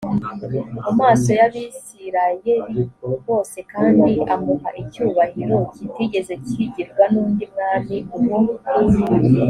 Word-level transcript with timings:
mu 0.83 0.91
maso 0.99 1.27
y 1.39 1.41
abisirayeli 1.47 2.81
bose 3.25 3.57
kandi 3.73 4.11
amuha 4.33 4.69
icyubahiro 4.81 5.57
kitigeze 5.73 6.33
kigirwa 6.45 7.03
n 7.11 7.13
undi 7.23 7.45
mwami 7.51 7.97
uwo 8.17 8.37